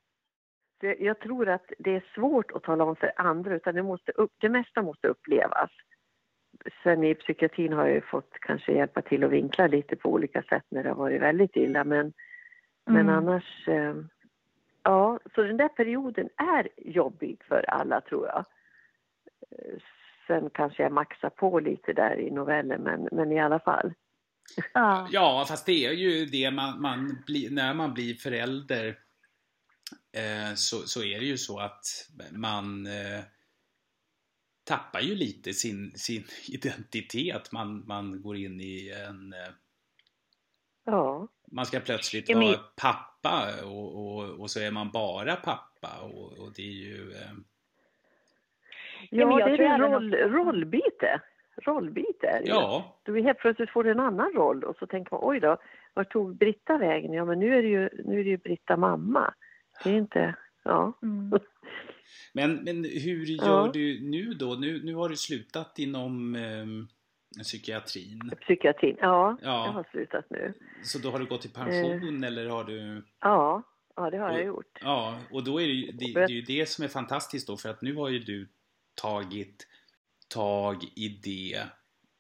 Så 0.81 1.05
jag 1.05 1.21
tror 1.21 1.49
att 1.49 1.73
det 1.79 1.97
är 1.97 2.05
svårt 2.15 2.51
att 2.51 2.63
tala 2.63 2.85
om 2.85 2.97
för 2.97 3.13
andra 3.17 3.55
utan 3.55 3.75
det, 3.75 3.83
måste 3.83 4.13
upp, 4.13 4.33
det 4.41 4.49
mesta 4.49 4.83
måste 4.83 5.09
upplevas. 5.09 5.71
Sen 6.83 7.05
i 7.05 7.15
psykiatrin 7.15 7.73
har 7.73 7.87
jag 7.87 8.05
fått 8.05 8.33
kanske 8.33 8.73
hjälpa 8.73 9.03
till 9.03 9.25
att 9.25 9.31
vinkla 9.31 9.67
lite 9.67 9.97
på 9.97 10.13
olika 10.13 10.43
sätt 10.43 10.65
när 10.69 10.83
det 10.83 10.89
har 10.89 10.97
varit 10.97 11.23
väldigt 11.23 11.57
illa 11.57 11.85
men, 11.85 12.01
mm. 12.01 12.13
men 12.87 13.09
annars 13.09 13.69
eh, 13.69 13.95
Ja, 14.89 15.19
så 15.35 15.43
den 15.43 15.57
där 15.57 15.69
perioden 15.69 16.29
är 16.37 16.69
jobbig 16.77 17.45
för 17.49 17.71
alla 17.71 18.01
tror 18.01 18.27
jag. 18.27 18.45
Sen 20.29 20.51
kanske 20.51 20.83
jag 20.83 20.93
maxar 20.93 21.31
på 21.31 21.61
lite 21.61 21.93
där 21.93 22.21
i 22.21 22.31
novellen, 22.31 22.83
men, 22.83 23.09
men 23.13 23.33
i 23.33 23.41
alla 23.41 23.59
fall. 23.59 23.93
Ja. 24.75 25.09
ja, 25.13 25.45
fast 25.49 25.67
det 25.67 25.87
är 25.87 25.93
ju 25.93 26.27
det 26.27 26.51
man, 26.51 26.81
man 26.81 27.23
blir, 27.27 27.51
när 27.51 27.75
man 27.75 27.95
blir 27.95 28.15
förälder 28.15 28.99
eh, 30.17 30.55
så, 30.55 30.77
så 30.77 31.03
är 31.03 31.19
det 31.19 31.27
ju 31.27 31.39
så 31.39 31.59
att 31.59 31.85
man 32.31 32.87
eh, 32.87 33.21
tappar 34.65 35.01
ju 35.01 35.15
lite 35.15 35.55
sin, 35.55 35.93
sin 35.97 36.25
identitet. 36.49 37.53
Man, 37.53 37.87
man 37.87 38.23
går 38.23 38.37
in 38.37 38.61
i 38.61 38.93
en... 39.09 39.33
Eh, 39.33 39.53
ja. 40.85 41.29
Man 41.51 41.67
ska 41.67 41.81
plötsligt 41.81 42.35
vara 42.35 42.59
pappa 42.77 43.65
och, 43.65 43.95
och, 43.95 44.41
och, 44.41 44.51
så 44.51 44.61
är 44.61 44.71
man 44.71 44.91
bara 44.91 45.37
pappa 45.37 46.01
och, 46.01 46.33
och 46.33 46.53
det 46.53 46.63
är 46.63 46.73
ju... 46.73 47.13
Eh, 47.13 47.33
Ja, 49.11 49.37
det 49.37 49.43
är 49.43 49.61
en 49.61 49.81
roll, 49.81 50.15
rollbyte. 50.15 51.21
Rollbyte 51.57 52.27
är 52.27 52.43
det 52.43 52.49
ja. 52.49 53.01
ju. 53.07 53.13
Du 53.13 53.23
helt 53.23 53.39
plötsligt 53.39 53.71
får 53.71 53.87
en 53.87 54.01
annan 54.01 54.33
roll 54.33 54.65
och 54.65 54.77
så 54.77 54.87
tänker 54.87 55.11
man 55.13 55.21
oj 55.23 55.41
då, 55.41 55.57
var 55.95 56.05
tog 56.05 56.37
Britta 56.37 56.79
vägen? 56.79 57.13
Ja, 57.13 57.25
men 57.25 57.39
nu 57.39 57.59
är 57.59 57.63
det 57.63 57.69
ju, 57.69 57.89
nu 58.05 58.21
är 58.21 58.25
det 58.25 58.31
ju 58.31 58.37
Britta 58.37 58.77
mamma. 58.77 59.35
Det 59.85 59.91
är 59.91 59.95
inte, 59.95 60.35
ja. 60.63 60.93
Mm. 61.03 61.31
Men, 62.33 62.55
men 62.55 62.85
hur 62.85 63.25
gör 63.25 63.67
ja. 63.67 63.71
du 63.73 64.01
nu 64.01 64.35
då? 64.35 64.55
Nu, 64.55 64.85
nu 64.85 64.95
har 64.95 65.09
du 65.09 65.17
slutat 65.17 65.79
inom 65.79 66.35
eh, 66.35 67.43
psykiatrin. 67.43 68.33
Psykiatrin, 68.41 68.97
ja, 69.01 69.37
ja. 69.43 69.67
Jag 69.67 69.73
har 69.73 69.87
slutat 69.91 70.25
nu. 70.31 70.53
Så 70.83 70.99
då 70.99 71.11
har 71.11 71.19
du 71.19 71.27
gått 71.27 71.45
i 71.45 71.49
pension 71.49 72.23
eh. 72.23 72.27
eller 72.27 72.49
har 72.49 72.65
du? 72.65 73.05
Ja, 73.21 73.63
ja 73.97 74.11
det 74.11 74.19
har 74.19 74.29
och, 74.29 74.35
jag 74.35 74.47
gjort. 74.47 74.79
Ja, 74.83 75.19
och 75.33 75.45
då 75.45 75.61
är 75.61 75.67
det, 75.67 75.73
ju, 75.73 75.93
det, 75.93 76.13
det 76.13 76.21
är 76.21 76.29
ju 76.29 76.43
det 76.43 76.69
som 76.69 76.85
är 76.85 76.89
fantastiskt 76.89 77.47
då 77.47 77.57
för 77.57 77.69
att 77.69 77.83
nu 77.83 77.95
har 77.95 78.09
ju 78.09 78.19
du 78.19 78.49
tagit 78.99 79.67
tag 80.29 80.85
i 80.97 81.09
det 81.09 81.57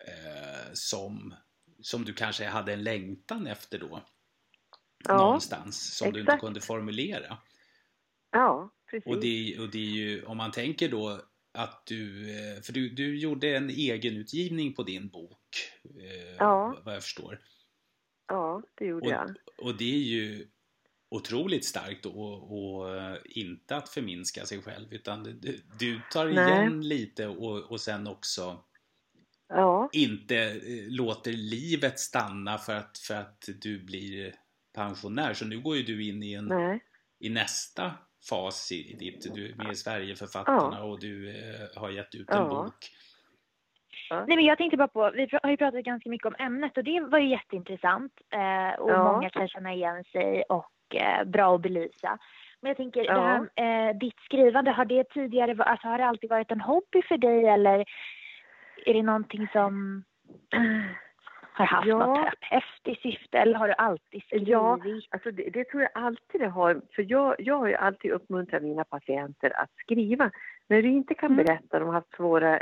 eh, 0.06 0.70
som, 0.72 1.34
som 1.82 2.04
du 2.04 2.12
kanske 2.12 2.44
hade 2.44 2.72
en 2.72 2.82
längtan 2.82 3.46
efter 3.46 3.78
då. 3.78 4.02
Ja, 5.04 5.16
någonstans 5.16 5.96
som 5.96 6.08
exakt. 6.08 6.14
du 6.14 6.20
inte 6.20 6.40
kunde 6.40 6.60
formulera. 6.60 7.38
Ja, 8.30 8.70
precis. 8.90 9.06
Och 9.06 9.20
det, 9.20 9.58
och 9.58 9.70
det 9.70 9.78
är 9.78 9.90
ju, 9.90 10.24
om 10.24 10.36
man 10.36 10.52
tänker 10.52 10.88
då 10.88 11.20
att 11.52 11.86
du, 11.86 12.30
eh, 12.30 12.62
för 12.62 12.72
du, 12.72 12.88
du 12.88 13.18
gjorde 13.18 13.56
en 13.56 13.70
egenutgivning 13.70 14.74
på 14.74 14.82
din 14.82 15.08
bok. 15.08 15.48
Eh, 15.84 16.34
ja. 16.38 16.82
Vad 16.84 16.94
jag 16.94 17.02
förstår. 17.02 17.40
Ja, 18.28 18.62
det 18.74 18.84
gjorde 18.84 19.06
och, 19.06 19.12
jag. 19.12 19.34
Och 19.58 19.76
det 19.76 19.94
är 19.94 20.04
ju 20.04 20.48
otroligt 21.10 21.64
starkt 21.64 22.06
och, 22.06 22.52
och 22.52 22.96
eh, 22.96 23.16
inte 23.24 23.76
att 23.76 23.88
förminska 23.88 24.44
sig 24.44 24.62
själv 24.62 24.92
utan 24.92 25.22
du, 25.22 25.60
du 25.78 26.00
tar 26.12 26.28
igen 26.28 26.78
Nej. 26.78 26.88
lite 26.88 27.26
och, 27.26 27.70
och 27.70 27.80
sen 27.80 28.06
också 28.06 28.64
ja. 29.48 29.88
inte 29.92 30.36
eh, 30.36 30.88
låter 30.88 31.32
livet 31.32 31.98
stanna 31.98 32.58
för 32.58 32.74
att, 32.74 32.98
för 32.98 33.14
att 33.14 33.48
du 33.62 33.84
blir 33.84 34.34
pensionär. 34.74 35.34
Så 35.34 35.44
nu 35.44 35.60
går 35.60 35.76
ju 35.76 35.82
du 35.82 36.08
in 36.08 36.22
i, 36.22 36.32
en, 36.32 36.80
i 37.20 37.30
nästa 37.30 37.92
fas 38.28 38.72
i 38.72 38.96
ditt, 38.98 39.34
du 39.34 39.50
är 39.50 39.56
med 39.56 39.72
i 39.72 39.74
Sverigeförfattarna 39.74 40.76
ja. 40.78 40.84
och 40.84 41.00
du 41.00 41.28
eh, 41.28 41.80
har 41.80 41.90
gett 41.90 42.14
ut 42.14 42.30
en 42.30 42.36
ja. 42.36 42.48
bok. 42.48 42.74
Nej 44.10 44.36
men 44.36 44.44
jag 44.44 44.58
tänkte 44.58 44.76
bara 44.76 44.88
på, 44.88 45.10
vi 45.14 45.28
har 45.42 45.50
ju 45.50 45.56
pratat 45.56 45.84
ganska 45.84 46.10
mycket 46.10 46.26
om 46.26 46.34
ämnet 46.38 46.76
och 46.76 46.84
det 46.84 47.00
var 47.00 47.18
ju 47.18 47.28
jätteintressant 47.28 48.12
eh, 48.32 48.80
och 48.80 48.90
ja. 48.90 49.12
många 49.12 49.30
kan 49.30 49.48
känna 49.48 49.74
igen 49.74 50.04
sig 50.04 50.42
och 50.48 50.70
eh, 50.94 51.24
bra 51.24 51.54
att 51.54 51.62
belysa. 51.62 52.18
Men 52.60 52.68
jag 52.70 52.76
tänker, 52.76 53.04
ja. 53.04 53.14
det 53.14 53.20
här, 53.20 53.88
eh, 53.88 53.96
ditt 53.96 54.20
skrivande, 54.20 54.70
har 54.70 54.84
det 54.84 55.04
tidigare, 55.04 55.62
alltså 55.62 55.88
har 55.88 55.98
det 55.98 56.06
alltid 56.06 56.30
varit 56.30 56.50
en 56.50 56.60
hobby 56.60 57.02
för 57.08 57.16
dig 57.16 57.44
eller 57.44 57.84
är 58.86 58.94
det 58.94 59.02
någonting 59.02 59.48
som 59.52 60.04
har 61.58 61.66
haft 61.66 61.86
ja. 61.86 61.98
något 61.98 62.16
terapeutiskt 62.16 63.02
syfte 63.02 63.38
eller 63.38 63.54
har 63.54 63.68
du 63.68 63.74
alltid 63.74 64.22
skrivit? 64.22 64.48
Ja, 64.48 64.78
alltså 65.10 65.30
det, 65.30 65.50
det, 65.50 65.64
tror 65.64 65.82
jag 65.82 65.90
alltid 65.94 66.40
det 66.40 66.48
har. 66.48 66.80
För 66.94 67.06
jag, 67.08 67.34
jag 67.38 67.58
har 67.58 67.68
ju 67.68 67.74
alltid 67.74 68.10
uppmuntrat 68.10 68.62
mina 68.62 68.84
patienter 68.84 69.60
att 69.60 69.70
skriva. 69.76 70.30
När 70.68 70.82
du 70.82 70.88
inte 70.88 71.14
kan 71.14 71.32
mm. 71.32 71.44
berätta, 71.44 71.78
de 71.78 71.84
har 71.84 71.92
haft 71.92 72.16
svåra 72.16 72.60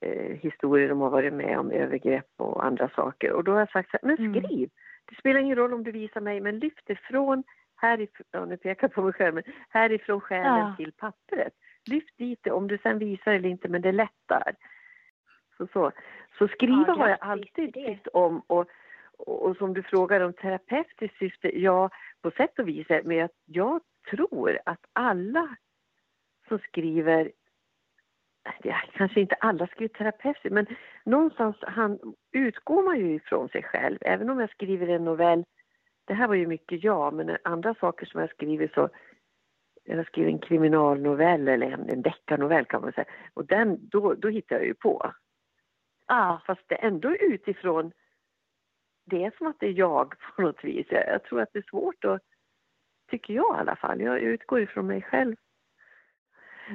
eh, 0.00 0.36
historier 0.42 0.88
de 0.88 1.00
har 1.00 1.10
varit 1.10 1.32
med 1.32 1.58
om, 1.58 1.70
övergrepp 1.70 2.30
och 2.36 2.64
andra 2.64 2.88
saker. 2.88 3.32
Och 3.32 3.44
då 3.44 3.52
har 3.52 3.58
jag 3.58 3.70
sagt 3.70 3.90
så 3.90 3.98
här, 4.02 4.16
men 4.16 4.26
mm. 4.26 4.44
skriv! 4.44 4.58
Mm. 4.58 4.70
Det 5.10 5.16
spelar 5.16 5.40
ingen 5.40 5.56
roll 5.56 5.74
om 5.74 5.84
du 5.84 5.92
visar 5.92 6.20
mig, 6.20 6.40
men 6.40 6.58
lyft 6.58 6.82
det 6.86 6.96
från 6.96 7.44
härifrån, 7.76 8.26
ja, 8.30 8.44
nu 8.44 8.56
pekar 8.56 8.88
på 8.88 9.02
mig 9.02 9.12
själv, 9.12 9.34
men 9.34 9.44
härifrån 9.68 10.20
själen 10.20 10.58
ja. 10.58 10.74
till 10.76 10.92
pappret. 10.92 11.52
Lyft 11.90 12.18
dit 12.18 12.38
det, 12.42 12.50
om 12.50 12.68
du 12.68 12.78
sen 12.78 12.98
visar 12.98 13.32
eller 13.32 13.48
inte, 13.48 13.68
men 13.68 13.82
det 13.82 13.92
lättar. 13.92 14.54
Så, 15.56 15.66
så. 15.66 15.92
så 16.38 16.48
skriva 16.48 16.84
ja, 16.86 16.94
har 16.94 17.08
jag 17.08 17.18
alltid 17.20 17.74
tyckt 17.74 18.06
om 18.06 18.42
och, 18.46 18.66
och, 19.18 19.42
och, 19.42 19.56
som 19.56 19.74
du 19.74 19.82
frågar 19.82 20.20
om 20.20 20.32
terapeutiskt 20.32 21.18
syfte, 21.18 21.60
ja 21.60 21.90
på 22.22 22.30
sätt 22.30 22.58
och 22.58 22.68
vis, 22.68 22.86
men 22.88 23.16
jag, 23.16 23.30
jag 23.44 23.80
tror 24.10 24.58
att 24.66 24.84
alla 24.92 25.56
som 26.48 26.58
skriver 26.58 27.32
ja, 28.62 28.76
kanske 28.92 29.20
inte 29.20 29.34
alla 29.34 29.66
skriver 29.66 29.94
terapeutiskt, 29.94 30.52
men 30.52 30.66
någonstans 31.04 31.56
han, 31.62 31.98
utgår 32.32 32.82
man 32.82 32.98
ju 32.98 33.14
ifrån 33.14 33.48
sig 33.48 33.62
själv. 33.62 33.98
Även 34.00 34.30
om 34.30 34.40
jag 34.40 34.50
skriver 34.50 34.88
en 34.88 35.04
novell, 35.04 35.44
det 36.04 36.14
här 36.14 36.28
var 36.28 36.34
ju 36.34 36.46
mycket 36.46 36.84
jag, 36.84 37.14
men 37.14 37.36
andra 37.44 37.74
saker 37.74 38.06
som 38.06 38.20
jag 38.20 38.30
skriver 38.30 38.70
så 38.74 38.90
jag 39.84 40.06
skriver 40.06 40.30
en 40.30 40.38
kriminalnovell 40.38 41.48
eller 41.48 41.70
en, 41.70 41.88
en 41.88 42.02
deckarnovell 42.02 42.64
kan 42.64 42.82
man 42.82 42.92
säga. 42.92 43.06
Och 43.34 43.46
den, 43.46 43.88
då, 43.88 44.14
då 44.14 44.28
hittar 44.28 44.56
jag 44.56 44.64
ju 44.64 44.74
på. 44.74 45.12
Ah, 46.06 46.38
fast 46.46 46.62
det 46.66 46.74
är 46.74 46.86
ändå 46.86 47.16
utifrån, 47.16 47.92
det 49.04 49.24
är 49.24 49.32
som 49.38 49.46
att 49.46 49.60
det 49.60 49.66
är 49.66 49.78
jag 49.78 50.14
på 50.36 50.42
något 50.42 50.64
vis. 50.64 50.86
Jag, 50.90 51.08
jag 51.08 51.24
tror 51.24 51.40
att 51.40 51.52
det 51.52 51.58
är 51.58 51.70
svårt 51.70 52.04
att, 52.04 52.22
tycker 53.10 53.34
jag 53.34 53.56
i 53.56 53.60
alla 53.60 53.76
fall. 53.76 54.00
Jag 54.00 54.18
utgår 54.18 54.60
ifrån 54.60 54.86
mig 54.86 55.02
själv. 55.02 55.36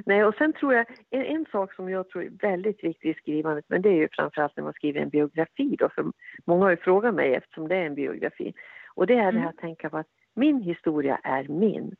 Nej, 0.04 0.24
och 0.24 0.34
sen 0.34 0.52
tror 0.52 0.74
jag, 0.74 0.86
en, 1.10 1.22
en, 1.22 1.46
sak 1.52 1.74
som 1.74 1.90
jag 1.90 2.08
tror 2.08 2.24
är 2.24 2.30
väldigt 2.30 2.84
viktig 2.84 3.10
i 3.10 3.14
skrivandet, 3.14 3.64
men 3.68 3.82
det 3.82 3.88
är 3.88 3.96
ju 3.96 4.08
framförallt 4.12 4.56
när 4.56 4.64
man 4.64 4.72
skriver 4.72 5.00
en 5.00 5.08
biografi 5.08 5.76
då, 5.78 5.88
för 5.88 6.04
många 6.44 6.64
har 6.64 6.70
ju 6.70 6.76
frågat 6.76 7.14
mig 7.14 7.34
eftersom 7.34 7.68
det 7.68 7.76
är 7.76 7.86
en 7.86 7.94
biografi. 7.94 8.54
Och 8.94 9.06
det 9.06 9.14
är 9.14 9.22
mm. 9.22 9.34
det 9.34 9.40
här 9.40 9.48
att 9.48 9.58
tänka 9.58 9.90
på 9.90 9.98
att 9.98 10.06
min 10.34 10.60
historia 10.60 11.20
är 11.22 11.48
min. 11.48 11.96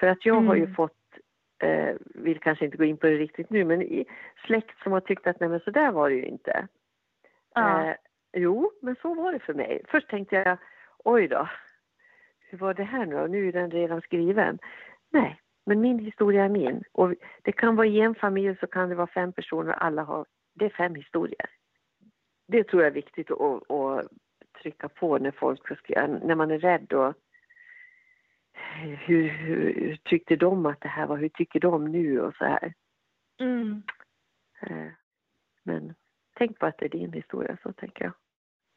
För 0.00 0.06
att 0.06 0.26
jag 0.26 0.36
mm. 0.36 0.48
har 0.48 0.54
ju 0.54 0.62
mm. 0.62 0.74
fått, 0.74 1.18
eh, 1.62 1.94
vill 2.14 2.38
kanske 2.38 2.64
inte 2.64 2.76
gå 2.76 2.84
in 2.84 2.96
på 2.96 3.06
det 3.06 3.16
riktigt 3.16 3.50
nu, 3.50 3.64
men 3.64 3.82
i 3.82 4.04
släkt 4.46 4.82
som 4.82 4.92
har 4.92 5.00
tyckt 5.00 5.26
att 5.26 5.40
nej 5.40 5.48
men 5.48 5.60
så 5.60 5.70
där 5.70 5.92
var 5.92 6.10
det 6.10 6.16
ju 6.16 6.24
inte. 6.24 6.68
Ja. 7.54 7.84
Eh, 7.84 7.94
jo, 8.32 8.70
men 8.82 8.96
så 9.02 9.14
var 9.14 9.32
det 9.32 9.38
för 9.38 9.54
mig. 9.54 9.82
Först 9.88 10.08
tänkte 10.08 10.36
jag, 10.36 10.58
oj 11.04 11.28
då, 11.28 11.48
hur 12.40 12.58
var 12.58 12.74
det 12.74 12.84
här 12.84 13.06
nu 13.06 13.28
Nu 13.28 13.48
är 13.48 13.52
den 13.52 13.70
redan 13.70 14.00
skriven. 14.00 14.58
Nej, 15.10 15.40
men 15.68 15.80
min 15.80 15.98
historia 15.98 16.44
är 16.44 16.48
min. 16.48 16.82
Och 16.92 17.14
det 17.42 17.52
kan 17.52 17.76
vara 17.76 17.86
i 17.86 18.00
en 18.00 18.14
familj 18.14 18.56
så 18.60 18.66
kan 18.66 18.88
det 18.88 18.94
vara 18.94 19.06
fem 19.06 19.32
personer 19.32 19.68
och 19.68 19.84
alla 19.84 20.02
har, 20.02 20.26
det 20.54 20.64
är 20.64 20.70
fem 20.70 20.94
historier. 20.94 21.50
Det 22.46 22.64
tror 22.64 22.82
jag 22.82 22.90
är 22.90 22.94
viktigt 22.94 23.30
att, 23.30 23.70
att 23.70 24.08
trycka 24.62 24.88
på 24.88 25.18
när 25.18 25.30
folk 25.30 25.70
när 26.22 26.34
man 26.34 26.50
är 26.50 26.58
rädd 26.58 26.92
och 26.92 27.14
hur, 29.06 29.28
hur, 29.28 29.96
tyckte 30.04 30.36
de 30.36 30.66
att 30.66 30.80
det 30.80 30.88
här 30.88 31.06
var, 31.06 31.16
hur 31.16 31.28
tycker 31.28 31.60
de 31.60 31.84
nu 31.84 32.20
och 32.20 32.34
så 32.34 32.44
här. 32.44 32.74
Mm. 33.40 33.82
Eh, 34.60 34.92
men 35.62 35.94
tänk 36.34 36.58
på 36.58 36.66
att 36.66 36.78
det 36.78 36.84
är 36.84 36.88
din 36.88 37.12
historia, 37.12 37.58
så 37.62 37.72
tänker 37.72 38.04
jag. 38.04 38.12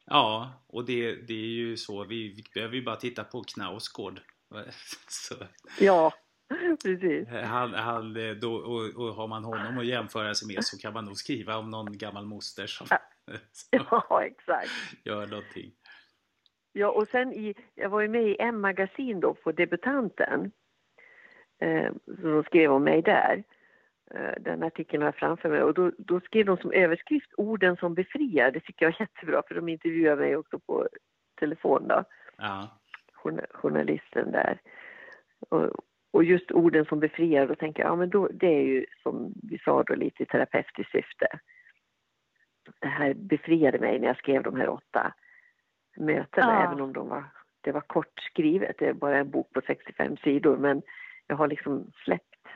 Ja, 0.06 0.52
och 0.66 0.84
det, 0.84 1.14
det 1.14 1.34
är 1.34 1.54
ju 1.56 1.76
så, 1.76 2.04
vi, 2.04 2.28
vi 2.28 2.42
behöver 2.54 2.76
ju 2.76 2.82
bara 2.82 2.96
titta 2.96 3.24
på 3.24 3.42
Knausgård. 3.42 4.20
Ja, 5.80 6.12
Precis. 6.82 7.28
Han, 7.28 7.74
han, 7.74 8.14
då, 8.40 8.54
och, 8.54 9.06
och 9.06 9.14
har 9.14 9.28
man 9.28 9.44
honom 9.44 9.78
att 9.78 9.86
jämföra 9.86 10.34
sig 10.34 10.54
med 10.54 10.64
så 10.64 10.78
kan 10.78 10.92
man 10.92 11.04
nog 11.04 11.16
skriva 11.16 11.56
om 11.56 11.70
någon 11.70 11.98
gammal 11.98 12.24
moster 12.24 12.66
som, 12.66 12.86
ja, 13.70 14.22
exakt. 14.24 14.70
gör 15.04 15.26
någonting. 15.26 15.72
Ja, 16.72 16.88
och 16.90 17.08
sen 17.08 17.32
i, 17.32 17.54
jag 17.74 17.88
var 17.88 18.00
ju 18.00 18.08
med 18.08 18.22
i 18.22 18.36
M-magasin 18.38 19.20
då 19.20 19.34
på 19.34 19.52
debutanten. 19.52 20.52
Eh, 21.62 21.92
som 22.20 22.42
skrev 22.44 22.72
om 22.72 22.84
mig 22.84 23.02
där. 23.02 23.44
Eh, 24.14 24.34
den 24.40 24.62
artikeln 24.62 25.02
har 25.02 25.08
jag 25.08 25.16
framför 25.16 25.48
mig 25.48 25.62
och 25.62 25.74
då, 25.74 25.92
då 25.98 26.20
skrev 26.20 26.46
de 26.46 26.56
som 26.56 26.72
överskrift 26.72 27.32
orden 27.36 27.76
som 27.76 27.94
befriar. 27.94 28.50
Det 28.50 28.60
tycker 28.60 28.86
jag 28.86 28.92
var 28.92 29.00
jättebra 29.00 29.42
för 29.48 29.54
de 29.54 29.68
intervjuade 29.68 30.22
mig 30.22 30.36
också 30.36 30.58
på 30.58 30.88
telefon 31.40 31.88
då. 31.88 32.04
Ja. 32.36 32.78
Journalisten 33.50 34.32
där. 34.32 34.60
Och, 35.48 35.70
och 36.12 36.24
just 36.24 36.50
orden 36.50 36.84
som 36.84 37.00
befriar, 37.00 37.46
då 37.46 37.54
tänker 37.54 37.82
jag, 37.82 37.92
ja 37.92 37.96
men 37.96 38.10
då, 38.10 38.28
det 38.28 38.46
är 38.46 38.62
ju 38.62 38.86
som 39.02 39.32
vi 39.42 39.58
sa 39.58 39.82
då 39.82 39.94
lite 39.94 40.22
i 40.22 40.26
terapeutiskt 40.26 40.92
syfte. 40.92 41.26
Det 42.80 42.88
här 42.88 43.14
befriade 43.14 43.78
mig 43.78 43.98
när 43.98 44.06
jag 44.06 44.16
skrev 44.16 44.42
de 44.42 44.56
här 44.56 44.68
åtta 44.68 45.14
mötena, 45.96 46.52
ja. 46.52 46.64
även 46.64 46.80
om 46.80 46.92
de 46.92 47.08
var, 47.08 47.24
det 47.60 47.72
var 47.72 47.80
kort 47.80 48.20
skrivet, 48.30 48.76
det 48.78 48.86
är 48.86 48.92
bara 48.92 49.18
en 49.18 49.30
bok 49.30 49.52
på 49.52 49.60
65 49.66 50.16
sidor, 50.16 50.56
men 50.56 50.82
jag 51.26 51.36
har 51.36 51.48
liksom 51.48 51.90
släppt 52.04 52.46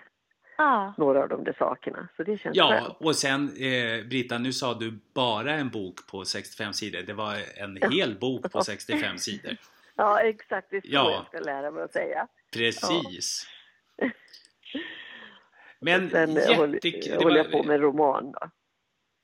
ja. 0.59 0.95
några 0.97 1.23
av 1.23 1.29
de 1.29 1.45
där 1.45 1.57
sakerna. 1.59 2.09
Så 2.17 2.23
det 2.23 2.39
känns 2.39 2.57
Ja, 2.57 2.69
bra. 2.69 3.09
och 3.09 3.17
sen 3.17 3.43
eh, 3.43 4.07
Britta, 4.09 4.39
nu 4.39 4.53
sa 4.53 4.75
du 4.75 4.99
bara 5.15 5.53
en 5.53 5.71
bok 5.71 6.07
på 6.11 6.25
65 6.25 6.73
sidor. 6.73 7.03
Det 7.07 7.15
var 7.15 7.35
en 7.57 7.93
hel 7.93 8.19
bok 8.19 8.53
på 8.53 8.61
65 8.61 9.19
sidor. 9.19 9.57
Ja, 9.99 10.21
exakt. 10.21 10.71
Det 10.71 10.77
är 10.77 10.81
så 10.81 10.89
ja. 10.91 11.11
jag 11.11 11.27
ska 11.27 11.51
lära 11.51 11.71
mig 11.71 11.83
att 11.83 11.93
säga. 11.93 12.29
Precis. 12.53 13.47
Ja. 13.97 14.11
Men 15.81 16.11
sen 16.11 16.35
jättekul. 16.35 17.13
Håller, 17.13 17.25
håller 17.25 17.37
jag 17.37 17.53
på 17.53 17.63
med 17.63 17.81
roman 17.81 18.33
då. 18.33 18.51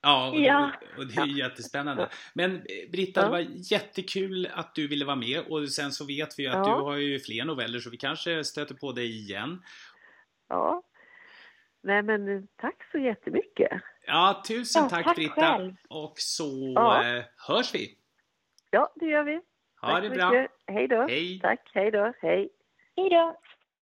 Ja, 0.02 0.31
och, 0.31 0.37
ja. 0.37 0.73
och 0.99 1.07
det 1.07 1.21
är 1.21 1.26
ju 1.26 1.38
jättespännande. 1.38 2.09
Men 2.35 2.57
eh, 2.57 2.91
Britta, 2.93 3.21
ja. 3.21 3.25
det 3.25 3.31
var 3.31 3.47
jättekul 3.73 4.49
att 4.55 4.75
du 4.75 4.88
ville 4.88 5.05
vara 5.05 5.17
med 5.17 5.41
och 5.41 5.69
sen 5.69 5.93
så 5.93 6.07
vet 6.07 6.38
vi 6.38 6.43
ju 6.43 6.49
att 6.49 6.67
ja. 6.67 6.76
du 6.76 6.83
har 6.83 6.97
ju 6.97 7.21
fler 7.21 7.45
noveller 7.45 7.79
så 7.79 7.91
vi 7.91 7.97
kanske 7.97 8.45
stöter 8.45 8.75
på 8.75 8.93
dig 8.93 9.07
igen. 9.07 9.62
Ja, 10.49 10.83
Nej 11.83 12.02
men 12.02 12.29
eh, 12.29 12.43
tack 12.57 12.85
så 12.93 12.99
jättemycket. 12.99 13.83
Ja, 14.07 14.43
tusen 14.49 14.83
ja, 14.83 14.88
tack, 14.88 15.05
tack 15.05 15.17
Britta. 15.17 15.35
Själv. 15.35 15.75
Och 15.88 16.14
så 16.17 16.73
ja. 16.75 17.05
eh, 17.05 17.25
hörs 17.49 17.75
vi. 17.75 17.99
Ja, 18.71 18.93
det 18.95 19.07
gör 19.07 19.25
vi. 19.25 19.41
Ha 19.81 19.91
tack 19.91 20.02
det 20.02 20.11
bra. 20.11 20.31
Mycket. 20.31 20.50
Hej 20.67 20.88
då. 20.88 21.07
Hej. 21.09 21.41
Tack, 21.41 21.71
hej 21.75 21.91
då. 21.91 22.12
Hej. 22.21 22.49
Hej 22.97 23.11
då. 23.11 23.37